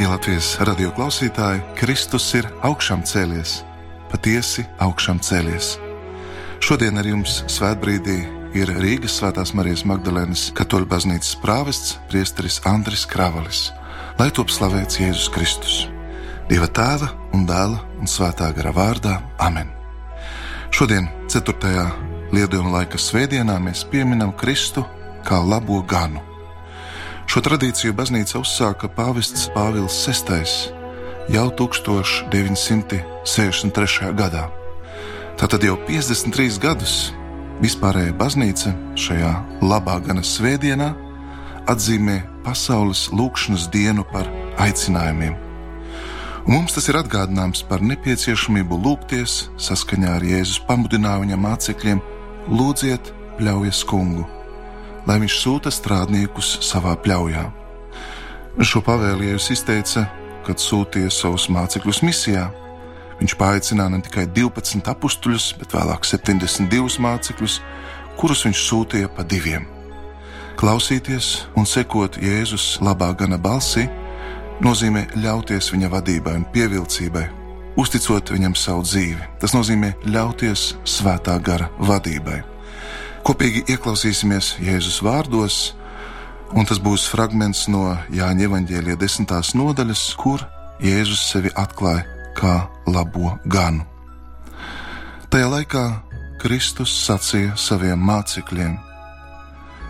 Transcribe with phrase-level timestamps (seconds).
[0.00, 3.58] Darbie Latvijas radio klausītāji, Kristus ir augšām cēlies,
[4.08, 5.74] patiesi augšām cēlies.
[6.64, 8.14] Šodien ar jums svētbrīdī
[8.56, 13.74] ir Rīgas Svētās Marijas Magdalēnas katoļu baznīcas prāvests priesteris Andris Kravalis.
[14.16, 15.76] Lai top slavēts Jēzus Kristus,
[16.48, 19.68] Dieva tēva un dēla un svētā gara vārdā Amen.
[20.72, 21.84] Šodien, 4.
[22.32, 24.88] Lieldienu laika svētdienā, mēs pieminam Kristu
[25.28, 26.29] kā labo ganu.
[27.30, 30.42] Šo tradīciju baznīca uzsāka pāvests Pāvils VI
[31.30, 34.08] jau 1963.
[34.18, 34.50] gadā.
[35.38, 37.14] Tātad jau 53 gadus
[37.62, 40.90] vispārējā baznīca šajā labā gana svētdienā
[41.70, 44.26] atzīmē pasaules lūkšanas dienu par
[44.66, 45.38] aicinājumiem.
[46.48, 51.98] Un mums tas ir atgādinājums par nepieciešamību lūgties saskaņā ar Jēzus pamudinājumu mācekļiem:
[52.50, 54.39] Lūdziet, ļaujies kungu!
[55.08, 57.44] Lai viņš sūta strādniekus savā pļaujā.
[58.60, 60.06] Šo pavēli Jēzus izteica,
[60.46, 62.48] kad sūtīja savus mācekļus misijā.
[63.20, 67.60] Viņš paaicināja ne tikai 12 apstuļus, bet vēlāk 72 mācekļus,
[68.20, 69.68] kurus viņš sūtīja pa diviem.
[70.60, 73.86] Klausīties un sekot Jēzus labā gana balsī
[74.60, 77.26] nozīmē ļauties viņa vadībai un pievilcībai,
[77.80, 79.28] uzticot viņam savu dzīvi.
[79.40, 82.42] Tas nozīmē ļauties svētā gara vadībai.
[83.20, 85.56] Kopīgi ieklausīsimies Jēzus vārdos,
[86.56, 90.42] un tas būs fragments no Jāņa evaņģēlīja desmitās nodaļas, kur
[90.80, 92.06] Jēzus sevi atklāja
[92.38, 92.54] kā
[92.88, 93.84] labo ganu.
[95.30, 95.84] Tajā laikā
[96.40, 98.78] Kristus sacīja saviem mācekļiem: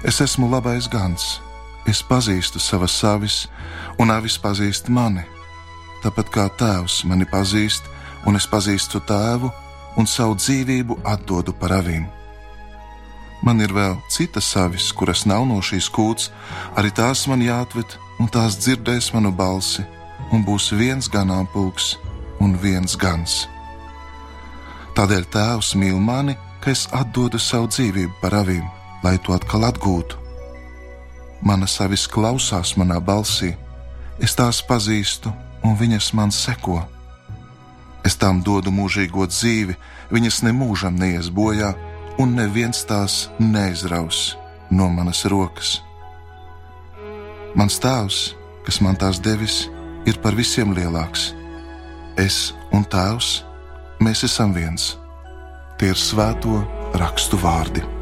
[0.04, 1.38] Es esmu labais gans,
[1.86, 3.46] es pazīstu savas savis,
[4.02, 5.22] un avis pazīst mani.
[6.02, 7.86] Tāpat kā tēvs mani pazīst,
[8.26, 9.52] un es pazīstu tēvu,
[9.96, 12.08] un savu dzīvību atdodu par avīm.
[13.46, 16.28] Man ir vēl citas savis, kuras nav no šīs kūts,
[16.76, 19.86] arī tās man jāatved, un tās dzirdēs manu balsi,
[20.30, 21.94] un būs viens ganāmpulks
[22.40, 23.46] un viens gans.
[24.96, 28.66] Tādēļ Tēvs mīl mani, ka es atdodu savu dzīvību par avīm,
[29.04, 30.18] lai to atkal atgūtu.
[31.40, 33.54] Mana savis klausās manā balsī,
[34.20, 35.32] es tās pazīstu,
[35.64, 36.82] un viņas man seko.
[38.04, 39.76] Es tām dodu mūžīgo dzīvi,
[40.12, 41.72] viņas nemūžam neies bojā,
[42.20, 44.34] un neviens tās neizraus
[44.70, 45.78] no manas rokas.
[47.56, 48.18] Mans tēvs,
[48.66, 49.62] kas man tās devis,
[50.04, 51.30] ir par visiem lielāks.
[52.20, 53.30] Es un tēvs,
[54.04, 54.92] mēs esam viens.
[55.80, 56.60] Tie ir svēto
[57.00, 57.99] rakstu vārdi.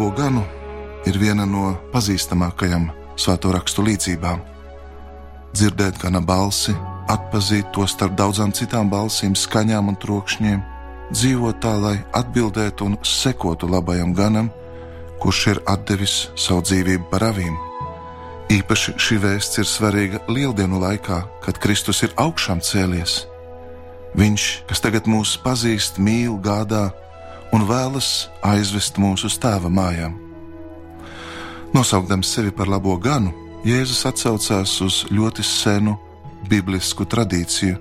[0.00, 0.42] Labo ganu
[1.04, 2.86] ir viena no pazīstamākajām
[3.20, 4.38] svēto rakstu līdzībām.
[5.52, 6.72] Dzirdēt gana balsi,
[7.12, 10.62] atpazīt to starp daudzām citām balsīm, skaņām un trokšņiem,
[11.12, 14.48] dzīvot tā, lai atbildētu un sekotu labajam ganam,
[15.20, 17.58] kurš ir devis savu dzīvību par avīm.
[18.56, 23.26] Īpaši šī vēsts ir svarīga lieldienu laikā, kad Kristus ir augšām cēlies.
[24.16, 26.88] Viņš, kas tagad mūs pazīst, mīl, gādā,
[27.54, 30.16] un vēlas aizvest mūs uz tēva mājām.
[31.74, 33.32] Nosaukdams sevi par labo ganu,
[33.66, 35.98] Jēzus atsaucās uz ļoti senu
[36.48, 37.76] biblisku tradīciju,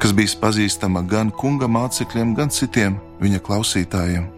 [0.00, 4.28] kas bija pazīstama gan kunga mācekļiem, gan citiem viņa klausītājiem.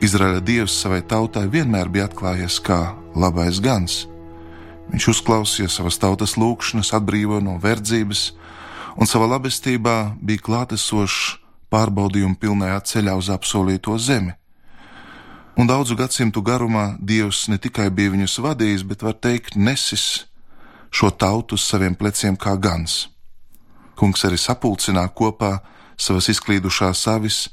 [0.00, 4.06] Izraēla dievs savai tautai vienmēr bija atklājies kā labais gans.
[4.88, 8.30] Viņš uzklausīja savas tautas lūgšanas, atbrīvoja no verdzības,
[8.96, 11.36] un savā labestībā bija klātesošs
[11.72, 14.34] pārbaudījumu pilnajā ceļā uz apsolīto zemi.
[15.58, 20.26] Un daudzu gadsimtu garumā Dievs ne tikai bija viņus vadījis, bet var teikt, nesis
[20.90, 23.08] šo tautu uz saviem pleciem kā gans.
[23.98, 25.56] Kungs arī sapulcināja kopā
[25.98, 27.48] savas izklīdušās avis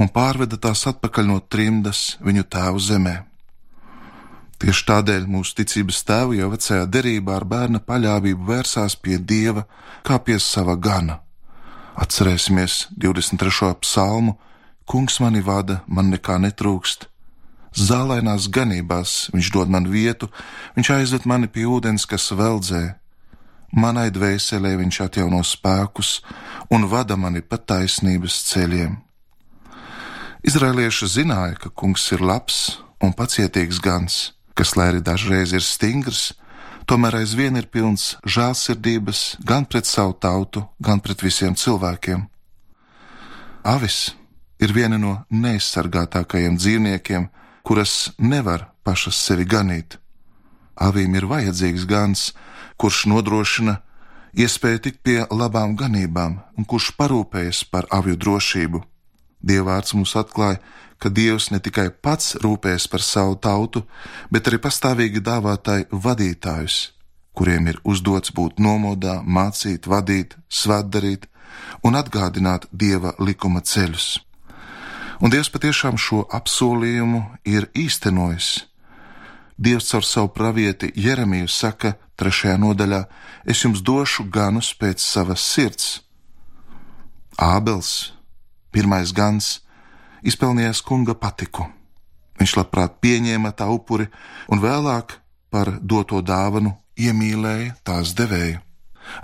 [0.00, 3.16] un pārveda tās atpakaļ no trimdas viņu tēvu zemē.
[4.62, 9.66] Tieši tādēļ mūsu ticības tēvi jau vecajā derībā ar bērna paļāvību vērsās pie Dieva
[10.06, 11.18] kā pie sava gana
[11.92, 13.74] Atcerēsimies 23.
[13.80, 14.38] psalmu:
[14.88, 17.08] Kungs mani vada, man nekā netrūkst.
[17.72, 20.28] Zālainās ganībās viņš dod man vietu,
[20.76, 22.96] viņš aizved mani pie ūdens, kas veldzē.
[23.72, 26.20] Manai dvēselē viņš atjauno spēkus
[26.72, 28.98] un vada mani pa taisnības ceļiem.
[30.44, 36.32] Izrēlieši zināja, ka kungs ir labs un pacietīgs gans, kas, lai arī dažreiz ir stingrs,
[36.86, 42.26] tomēr aizvien ir pilns žēlsirdības gan pret savu tautu, gan pret visiem cilvēkiem.
[43.62, 44.14] Avis
[44.62, 47.28] ir viena no neaizsargātākajiem dzīvniekiem,
[47.62, 49.98] kuras nevar pašas sevi ganīt.
[50.74, 52.32] Avīm ir vajadzīgs gans,
[52.76, 53.78] kurš nodrošina
[54.34, 58.82] iespēju tikt pie labām ganībām un kurš parūpējas par avju drošību.
[59.42, 60.60] Dievvvārds mums atklāja,
[61.02, 63.82] ka Dievs ne tikai pats rūpējas par savu tautu,
[64.30, 66.92] bet arī pastāvīgi dāvā tai vadītājus,
[67.34, 71.26] kuriem ir uzdots būt nomodā, mācīt, vadīt, svētdarīt
[71.82, 74.20] un atgādināt Dieva likuma ceļus.
[75.22, 78.66] Un Dievs patiešām šo apsolījumu ir īstenojis.
[79.58, 83.04] Dievs caur savu pravieti Jeremiju saka, trešajā nodaļā:
[83.46, 86.00] Es jums došu ganus pēc savas sirds.
[87.38, 88.12] Ābels,
[88.70, 89.61] pirmais gans,
[90.22, 91.66] izpelnījās kunga patiku.
[92.40, 94.08] Viņš labprāt pieņēma tā upuri
[94.50, 95.18] un vēlāk
[95.52, 98.60] par doto dāvanu iemīlēja tās devēju.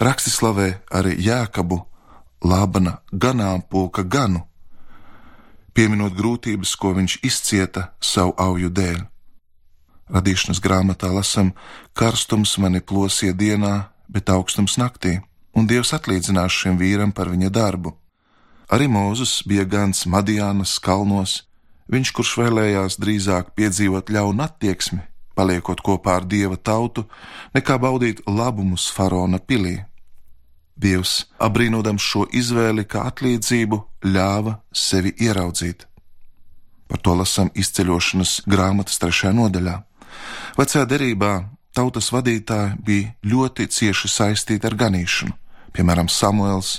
[0.02, 1.78] Raksti slavē arī Jēkabu,
[2.44, 4.44] Lābana ganāmpulka ganu,
[5.74, 9.00] pieminot grūtības, ko viņš izcieta savu auju dēļ.
[10.14, 11.52] Radīšanas grāmatā lasam,
[11.98, 15.18] karstums mani plosīja dienā, bet augstums naktī,
[15.52, 17.92] un Dievs atlīdzinās šim vīram par viņa darbu.
[18.68, 21.42] Arī Mūzes bija gans Madijānas kalnos,
[21.88, 25.00] viņš, kurš vēlējās drīzāk piedzīvot ļaunu attieksmi,
[25.38, 27.06] paliekot kopā ar dieva tautu,
[27.56, 29.78] nekā baudīt labumus faraona pilī.
[30.76, 35.86] Dievs, abrīnodams šo izvēli kā atlīdzību, ļāva sevi ieraudzīt.
[36.88, 39.78] Par to lasām izceļošanas grāmatas trešajā nodaļā.
[40.60, 41.32] Vecajā derībā
[41.72, 45.34] tautas vadītāji bija ļoti cieši saistīti ar ganīšanu,
[45.72, 46.76] piemēram, Samuēls,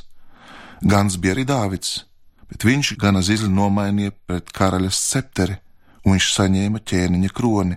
[0.82, 2.06] Gans bija arī Dāvids,
[2.48, 5.58] bet viņš gana zizli nomainīja pret karaļa scepteri,
[6.06, 7.76] un viņš saņēma ķēniņa kroni.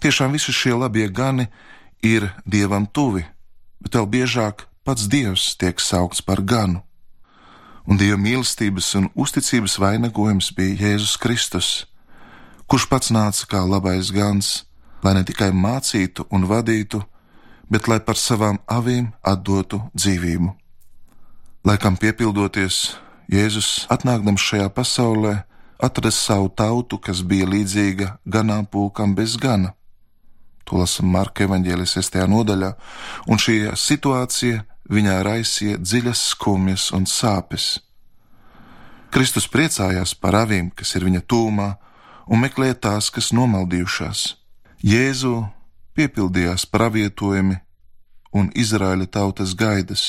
[0.00, 1.48] Tiešām visi šie labie gani
[2.02, 3.26] ir dievam tuvi,
[3.82, 6.80] bet vēl biežāk pats dievs tiek saukts par ganu.
[7.88, 11.68] Un dieva mīlestības un uzticības vainagojums bija Jēzus Kristus,
[12.68, 14.64] kurš pats nāca kā labais gans,
[15.04, 17.02] lai ne tikai mācītu un vadītu,
[17.68, 20.52] bet lai par savām avīm atdotu dzīvību.
[21.68, 22.94] Laikam piepildoties,
[23.28, 25.32] Jēzus atnākdams šajā pasaulē,
[25.76, 29.74] atrada savu tautu, kas bija līdzīga ganāmpulkam bez gana.
[30.64, 32.16] To lasām Marka evanģēlijas 6.
[32.32, 32.70] nodaļā,
[33.28, 37.66] un šī situācija viņā raisīja dziļas skumjas un sāpes.
[39.12, 41.66] Kristus priecājās par avīm, kas ir viņa tūmā,
[42.32, 44.22] un meklēja tās, kas nomaldījušās.
[44.88, 45.34] Jēzu
[45.92, 47.60] piepildījās pravietojumi
[48.32, 50.06] un Izraēla tautas gaidas.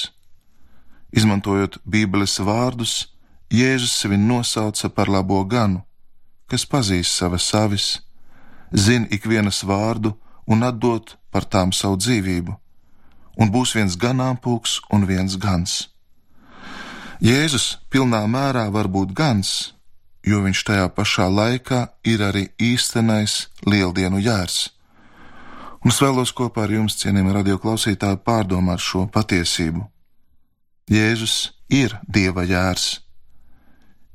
[1.16, 3.10] Izmantojot Bībeles vārdus,
[3.50, 5.82] Jēzus sevi nosauca par labo ganu,
[6.50, 7.88] kas pazīst savas savis,
[8.74, 10.14] zina ikvienas vārdu
[10.46, 12.54] un atdot par tām savu dzīvību,
[13.42, 15.88] un būs viens ganāmpulks un viens gans.
[17.20, 19.74] Jēzus pilnā mērā var būt gans,
[20.24, 24.70] jo viņš tajā pašā laikā ir arī īstenais lieldienu jērs.
[25.84, 29.88] Un es vēlos kopā ar jums, cienījami radioklausītāji, pārdomāt šo patiesību.
[30.90, 32.88] Jēzus ir dieva jērs,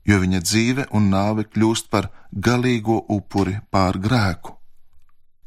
[0.03, 4.57] jo viņa dzīve un nāve kļūst par galīgo upuri pār grēku.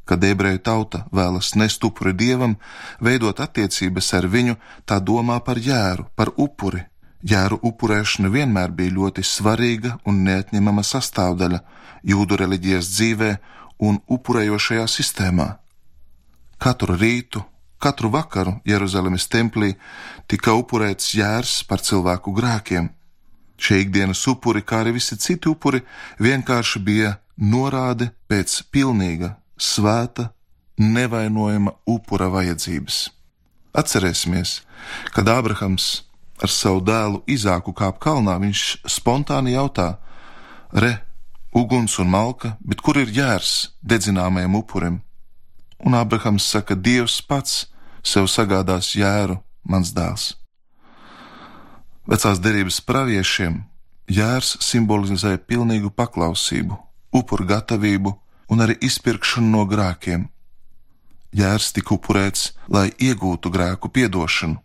[0.07, 2.55] Kad ebreju tauta vēlas nest upuri dievam,
[3.03, 4.55] veidot attiecības ar viņu,
[4.87, 6.85] tā domā par jēru, par upuri.
[7.27, 11.59] Jēru upurēšana vienmēr bija ļoti svarīga un neatņemama sastāvdaļa
[12.07, 13.31] jūdu reliģijas dzīvē
[13.83, 15.49] un upurējošajā sistēmā.
[16.57, 17.43] Katru rītu
[17.77, 19.75] Katru vakaru Jeruzalemes templī
[20.27, 22.89] tika upurēts jērs par cilvēku grēkiem.
[23.57, 25.83] Šie ikdienas upuri, kā arī visi citi upuri,
[26.21, 30.31] vienkārši bija norāde pēc pilnīga, svēta,
[30.77, 33.07] nevainojama upura vajadzības.
[33.77, 34.61] Atcerēsimies,
[35.13, 36.03] kad Ābrahams
[36.41, 39.97] ar savu dēlu Izāku kāp kalnā, viņš spontāni jautā:
[40.73, 40.97] Re,
[41.53, 45.01] uguns un malka, bet kur ir jērs dedzināmajam upurim?
[45.79, 47.65] Un Abrahams saka, Dievs pats
[48.03, 50.35] sev sagādās jēru, mans dēls.
[52.07, 53.59] Vecās derības praviešiem
[54.07, 56.77] jērs simbolizē pilnīgu paklausību,
[57.11, 58.13] upuru gatavību
[58.47, 60.29] un arī izpirkšanu no grēkiem.
[61.35, 64.61] Jērs tika upurēts, lai iegūtu grēku piedošanu.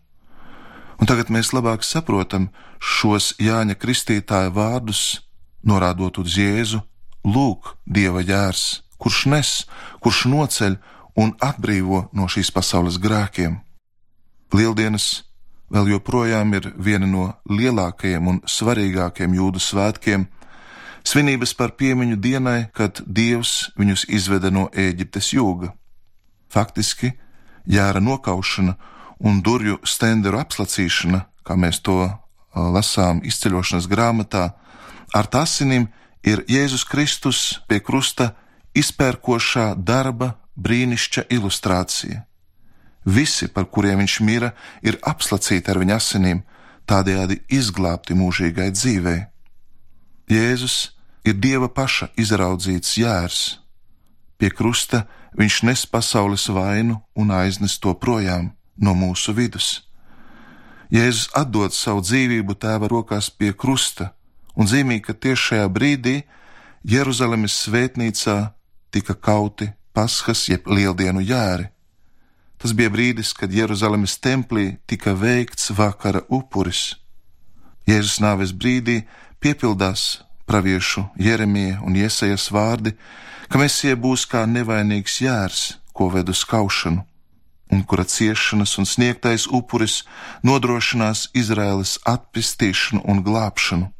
[1.01, 2.47] Un tagad mēs labāk saprotam
[2.79, 5.19] šos Jāņa Kristītāja vārdus,
[5.67, 6.79] norādot uz Jēzu,
[7.27, 9.51] lūk, Dieva jērs, kurš nes,
[9.99, 10.77] kurš noceļ
[11.15, 13.59] un atbrīvo no šīs pasaules grēkiem.
[14.53, 15.23] Lieldienas
[15.73, 20.27] vēl joprojām ir viena no lielākajiem un svarīgākajiem jūdu svētkiem,
[21.05, 25.73] svinības par piemiņu dienai, kad Dievs viņus izveda no Ēģiptes jūga.
[26.53, 27.13] Faktiski,
[27.65, 28.75] jēra nokaušana
[29.23, 32.05] un durvju stenderu apslacīšana, kā mēs to
[32.53, 34.51] lasām izceļošanas grāmatā,
[35.13, 35.87] ar tasinīm
[36.23, 38.33] ir Jēzus Kristus pie krusta
[38.77, 42.23] izpērkošā darba brīnišķa ilustrācija.
[43.05, 46.43] Visi, par kuriem viņš mira, ir apslacīti ar viņa asinīm,
[46.87, 49.25] tādējādi izglābti mūžīgai dzīvei.
[50.31, 50.93] Jēzus
[51.27, 53.41] ir Dieva paša izraudzīts jērs.
[54.39, 55.03] Pie krusta
[55.39, 59.83] viņš nes pasaules vainu un aiznes to projām no mūsu vidus.
[60.93, 64.11] Jēzus atdod savu dzīvību tēva rokās pie krusta,
[64.55, 66.17] un zīmīgi, ka tieši šajā brīdī
[66.85, 68.37] Jeruzalemes svētnīcā
[68.93, 71.69] tika kauti paskas jeb lieldienu jēri.
[72.57, 76.93] Tas bija brīdis, kad Jeruzalemes templī tika veikts vakara upuris.
[77.87, 79.01] Jēzus nāves brīdī
[79.43, 82.93] piepildās praviešu Jeremija un Iesajas vārdi,
[83.49, 87.03] ka Mēsija būs kā nevainīgs jērs, ko ved uz kaušanu,
[87.73, 90.03] un kura ciešanas un sniegtais upuris
[90.43, 93.91] nodrošinās Izraēlas atpestīšanu un glābšanu.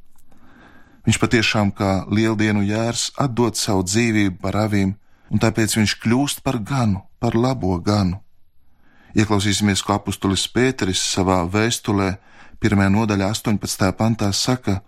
[1.03, 4.95] Viņš patiešām kā lieldienu jērs atdod savu dzīvību par avīm,
[5.33, 8.21] un tāpēc viņš kļūst par ganu, par labo ganu.
[9.17, 12.15] Ieklausīsimies, ko apustulis Pēteris savā vēstulē,
[12.63, 12.85] 1.
[12.93, 13.91] nodaļā, 18.
[13.97, 14.79] pantā saka: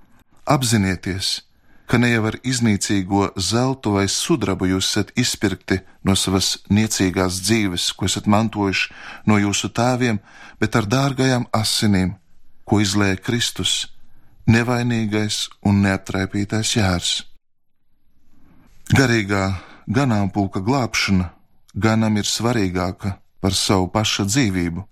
[0.46, 1.42] Apzinieties,
[1.90, 7.92] ka ne jau ar iznīcīgo zeltu vai sudrabu jūs esat izpirkti no savas niecīgās dzīves,
[7.94, 8.94] ko esat mantojuši
[9.30, 10.22] no jūsu tēviem,
[10.62, 12.16] bet ar dārgajām asinīm,
[12.66, 13.76] ko izlēja Kristus,
[14.50, 17.14] nevainīgais un neaptraipītais jērs.
[18.94, 19.46] Garīgā
[19.88, 21.30] ganāmpulka glābšana
[21.76, 24.86] ganam ir svarīgāka par savu paša dzīvību.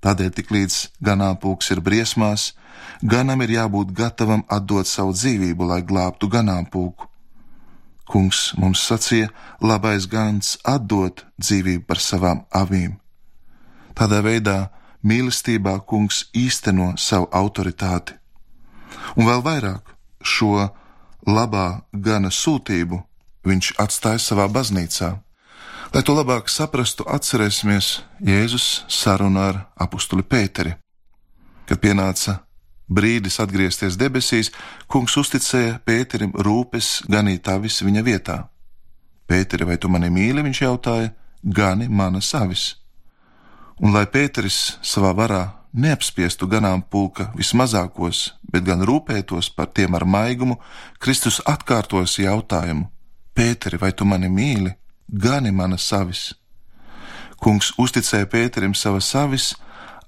[0.00, 2.54] Tādēļ tik līdz ganāmpulks ir briesmās,
[3.02, 7.06] ganam ir jābūt gatavam atdot savu dzīvību, lai glābtu ganāmpulku.
[8.10, 9.28] Kungs mums sacīja,
[9.60, 12.96] labais gans atdot dzīvību par savām avīm.
[13.94, 14.70] Tādā veidā
[15.04, 18.16] mīlestībā kungs īsteno savu autoritāti.
[19.14, 20.70] Un vēl vairāk šo
[21.28, 23.04] labā gana sūtību
[23.46, 25.10] viņš atstāja savā baznīcā.
[25.90, 30.76] Lai to labāk saprastu, atcerēsimies Jēzus sarunu ar apustuli Pēteri.
[31.66, 32.36] Kad pienāca
[32.90, 34.52] brīdis atgriezties debesīs,
[34.90, 38.38] kungs uzticēja Pēterim rūpes ganīt avis viņa vietā.
[39.30, 40.42] Pēteri, vai tu mani mīli?
[40.42, 41.10] viņš jautāja,
[41.42, 42.76] gani manas avis.
[43.80, 45.42] Un lai Pēteris savā varā
[45.72, 50.58] neapspiestu ganāmpulka vismazākos, bet gan rūpētos par tiem ar maigumu,
[50.98, 52.90] Kristus atkārtos jautājumu:
[53.40, 54.74] Pēteri, vai tu mani mīli?
[55.10, 56.34] gani manas savis.
[57.40, 59.54] Kungs uzticēja Pēterim savas savis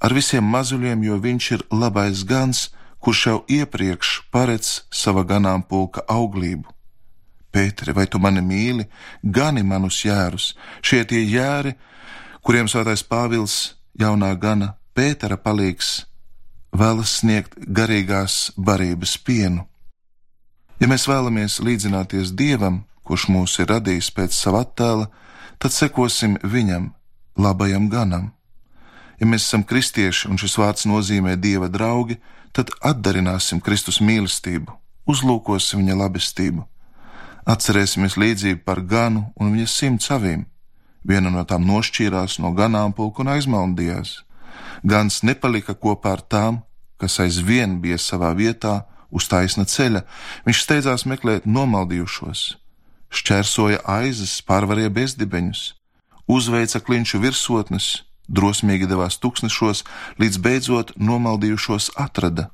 [0.05, 2.69] ar visiem mazuļiem, jo viņš ir labais gans,
[3.01, 6.69] kurš jau iepriekš paredz sava ganāmpulka auglību.
[7.53, 8.87] Pēteri, vai tu mani mīli,
[9.23, 11.75] gani manus jērus, šie tie jēri,
[12.45, 16.03] kuriem svētais Pāvils jaunā gana Pētera palīgs
[16.73, 19.67] vēlas sniegt garīgās barības pienu.
[20.81, 25.11] Ja mēs vēlamies līdzināties Dievam, kurš mūs ir radījis pēc sava attēla,
[25.61, 26.95] tad sekosim viņam,
[27.37, 28.31] labajam ganam.
[29.21, 32.17] Ja mēs esam kristieši un šis vārds nozīmē dieva draugi,
[32.57, 34.73] tad atdarināsim Kristus mīlestību,
[35.05, 36.65] uzlūkosim viņa labestību.
[37.53, 40.47] Atcerēsimies līdzību par ganu un viņa simts avīm.
[41.05, 44.23] Viena no tām nošķīrās no ganāmpulku un aizmaldījās.
[44.89, 46.63] Gans nepalika kopā ar tām,
[46.97, 50.07] kas aizvien bija savā vietā, uz taisna ceļa,
[50.47, 52.47] viņš steidzās meklēt nomaldījušos,
[53.13, 55.63] šķērsoja aizas, pārvarēja bezdibeņus,
[56.31, 59.85] uzveica klinšu virsotnes, drosmīgi devās tuksnešos,
[60.21, 62.49] līdz beidzot nomaldījušos atrada.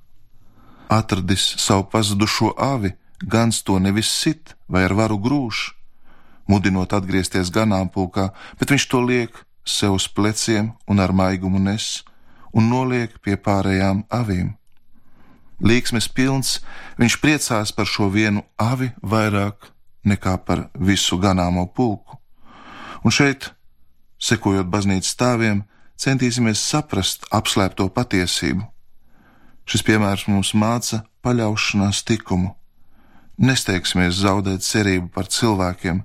[0.89, 5.69] Atradis savu pazudušo avi, gans to nevis sit vai ar varu grūž,
[6.49, 12.03] mudinot atgriezties ganāmpulkā, bet viņš to liek sev uz pleciem un ar maigumu nes
[12.57, 14.55] un noliek pie pārējām avīm.
[15.59, 16.61] Līksmes pilns,
[16.99, 19.73] viņš priecās par šo vienu avi vairāk
[20.05, 22.19] nekā par visu ganāmo pulku.
[23.05, 23.51] Un šeit,
[24.19, 25.63] sekojot baznīcas stāviem,
[25.99, 28.65] centīsimies saprast apslēpto patiesību.
[29.69, 32.55] Šis piemērs mums māca paļaušanās tikumu.
[33.39, 36.03] Nesteigsimies zaudēt cerību par cilvēkiem,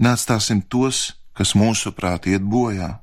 [0.00, 2.94] neatstāsim tos, kas mūsuprāt iet bojā.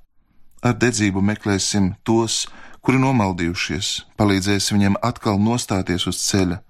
[0.64, 2.48] Ar dedzību meklēsim tos,
[2.82, 6.62] kuri nomaldījušies, palīdzēsim viņiem atkal nostāties uz ceļa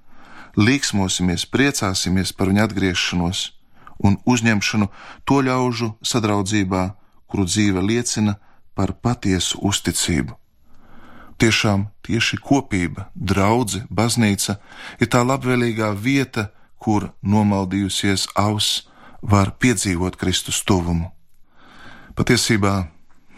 [0.58, 3.44] līksmosimies, priecāsimies par viņu atgriešanos
[4.04, 4.90] un uzņemšanu
[5.26, 6.94] to ļaužu sadraudzībā,
[7.28, 8.38] kuru dzīve liecina
[8.76, 10.36] par patiesu uzticību.
[11.42, 14.60] Tiešām tieši kopība, draudzene, baznīca
[15.02, 18.84] ir tā labvēlīgā vieta, kur nomaldījusies auss
[19.22, 21.10] var piedzīvot Kristus tuvumu.
[22.14, 22.74] Patiesībā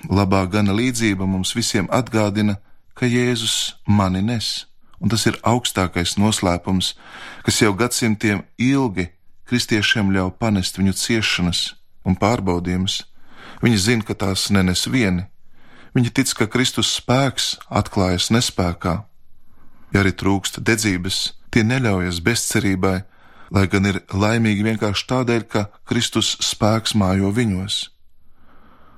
[0.10, 2.58] labā gana līdzība mums visiem atgādina,
[2.96, 4.66] ka Jēzus mani nes,
[5.06, 6.96] un tas ir augstākais noslēpums,
[7.46, 9.12] kas jau gadsimtiem ilgi
[9.46, 11.60] kristiešiem ļauj panest viņu ciešanas
[12.10, 13.04] un pārbaudījumus.
[13.62, 15.28] Viņi zina, ka tās nenes vieni.
[15.94, 18.96] Viņi tic, ka Kristus spēks atklājas nespējā.
[19.94, 22.98] Ja arī trūkst dedzības, tie neļaujas bezcerībai,
[23.54, 27.78] lai gan ir laimīgi vienkārši tādēļ, ka Kristus spēks mājo viņos.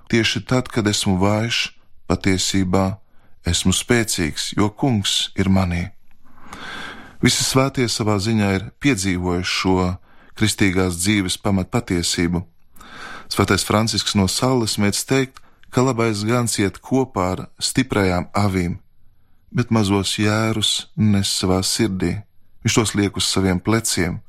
[0.08, 1.76] Tieši tad, kad esmu vājš,
[2.08, 2.96] patiesībā
[3.46, 5.97] esmu spēcīgs, jo Kungs ir manī.
[7.18, 9.78] Visi svētie savā ziņā ir piedzīvojuši šo
[10.38, 12.44] kristīgās dzīves pamatpatiesību.
[13.34, 15.42] Svētais Francisks no Saules mēdz teikt,
[15.74, 18.78] ka labais gans iet kopā ar stiprajām avīm,
[19.52, 22.14] bet mazos jērus nes savā sirdī.
[22.64, 24.22] Viņš tos liek uz saviem pleciem.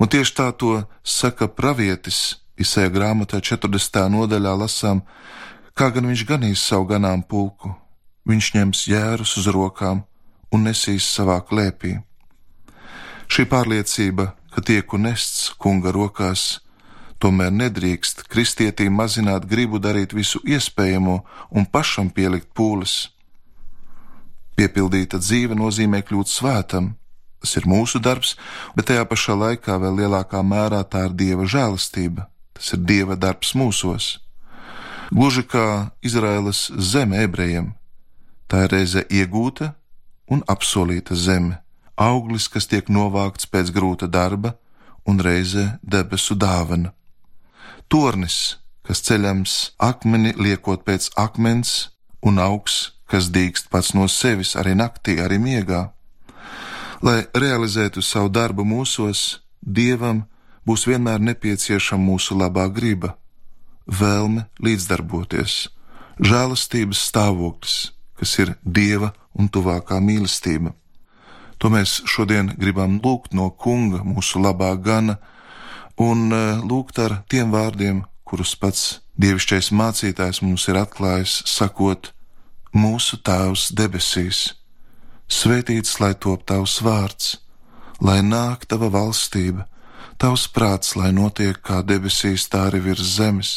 [0.00, 4.00] Un tieši tā to saka pravietis Isēja grāmatā 40.
[4.10, 5.04] nodaļā lasām,
[5.78, 7.70] kā gan viņš ganīs savu ganām pulku.
[8.26, 10.02] Viņš ņems jērus uz rokām
[10.52, 11.98] un nesīs savā klēpī.
[13.28, 16.58] Šī pārliecība ka tieku nests kunga rokās,
[17.22, 21.14] tomēr nedrīkst kristietīm mazināt gribu darīt visu iespējamo
[21.54, 23.12] un pašam pielikt pūles.
[24.58, 26.96] Piepildīta dzīve nozīmē kļūt svētam.
[27.38, 28.34] Tas ir mūsu darbs,
[28.74, 32.26] bet tajā pašā laikā vēl lielākā mērā tā ir dieva žēlastība.
[32.58, 34.16] Tas ir dieva darbs mūsos.
[35.14, 37.76] Gluži kā Izraēlas zeme ebrejiem,
[38.50, 39.76] tā ir reize iegūta
[40.30, 41.62] un apsolīta zeme
[41.98, 44.54] auglis, kas tiek novākts pēc grūta darba,
[45.08, 46.92] un reize debesu dāvana.
[47.88, 51.90] Tornis, kas ceļams akmeni liekot pēc akmens,
[52.22, 55.88] un augs, kas dīkst pats no sevis arī naktī, arī miegā.
[57.02, 60.22] Lai realizētu savu darbu mūsos, Dievam
[60.66, 63.16] būs vienmēr nepieciešama mūsu labā griba,
[63.90, 65.56] vēlme līdzdarboties,
[66.22, 67.76] žēlastības stāvoklis,
[68.18, 70.74] kas ir Dieva un tuvākā mīlestība.
[71.58, 75.18] To mēs šodien gribam lūgt no Kunga, mūsu labā gana,
[75.98, 82.12] un e, lūgt ar tiem vārdiem, kurus pats dievišķais mācītājs mums ir atklājis, sakot:
[82.74, 84.42] Mūsu Tēvs debesīs,
[85.26, 87.38] svētīts lai top tavs vārds,
[88.00, 89.66] lai nāk tava valstība,
[90.18, 93.56] tavs prāts, lai notiek kā debesīs, tā arī virs zemes.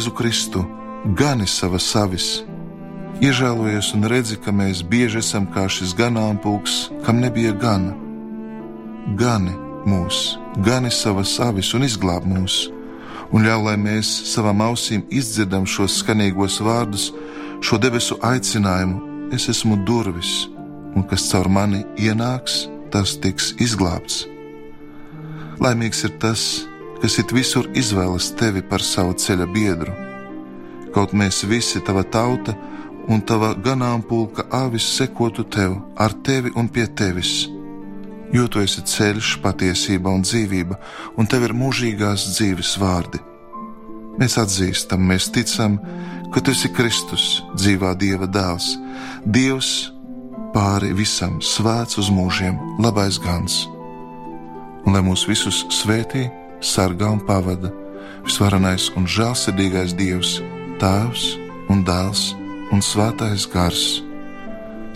[0.00, 0.60] Jēzu Kristu,
[1.12, 2.26] gani savas savis,
[3.20, 7.92] iežēlojies un redzi, ka mēs bieži esam kā šis ganāmpulks, kam nebija gana.
[9.20, 9.52] Gani
[9.84, 12.70] mūs, gani savas savis un izglāb mūs,
[13.28, 17.10] un ļauj, lai mēs savām ausīm izdzirdam šos skanīgos vārdus,
[17.60, 20.48] šo debesu aicinājumu: Es esmu durvis,
[20.96, 24.24] un kas caur mani ienāks, tas tiks izglābts.
[25.60, 26.69] Laimīgs ir tas,
[27.00, 29.94] kas it visur izvēlas tevi par savu ceļa biedru.
[30.94, 32.54] Kaut mēs visi, tava tauta
[33.10, 37.48] un tava ganāmpulka avis sekotu tev, ar tevi un pie tevis,
[38.34, 40.76] jo tu esi ceļš, patiesība un dzīvība,
[41.16, 43.22] un tev ir mūžīgās dzīves vārdi.
[44.20, 45.78] Mēs atzīstam, mēs ticam,
[46.34, 48.74] ka tu esi Kristus, dzīvā Dieva dēls,
[49.24, 49.70] Dievs
[50.54, 53.62] pāri visam, svēts uz mūžiem, labais gans,
[54.84, 57.72] un lai mūs visus svētītu sargā un pavada
[58.24, 60.38] visvarenais un žēlsirdīgais Dievs,
[60.80, 61.26] Tēvs
[61.72, 62.30] un Dēls
[62.70, 64.00] un Svētais Gars.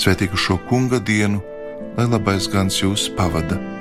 [0.00, 1.42] Svētīgu šo kunga dienu,
[1.98, 3.73] lai labais gans jūs pavada!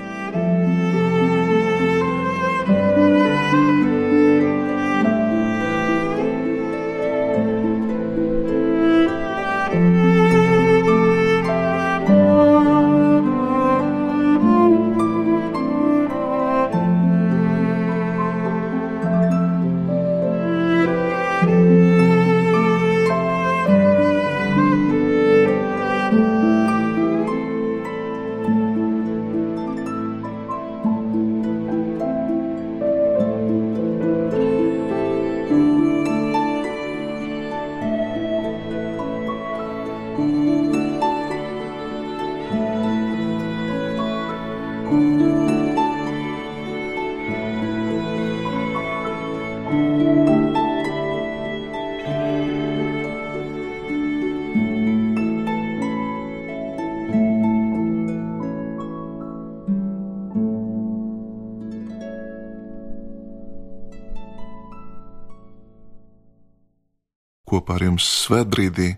[67.54, 68.90] Kopā ar jums svētbrīdī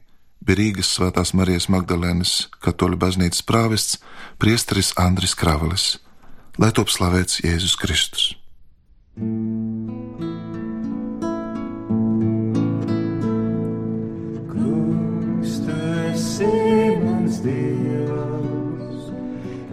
[0.46, 3.98] bija Rīgas Svētās Marijas Magdalēnas katoļu baznīcas prāvests
[4.42, 5.98] priesteris Andris Kravalis,
[6.62, 8.36] lai top slavēts Jēzus Kristus.
[14.52, 15.78] Kungs, tu
[16.14, 16.54] esi
[17.02, 19.10] mans Dievs,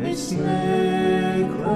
[0.08, 1.72] es meklēju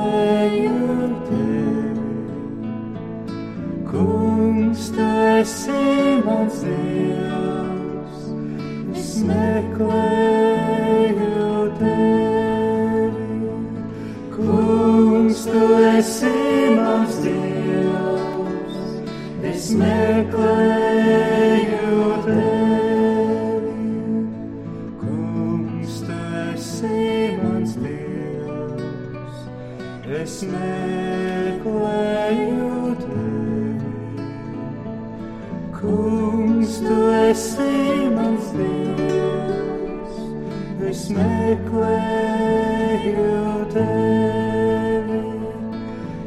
[43.76, 45.20] tevi.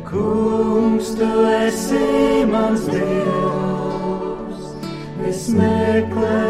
[0.10, 1.32] Kungs, tu
[1.66, 4.64] esi mans Dievs,
[5.30, 6.49] es meklēju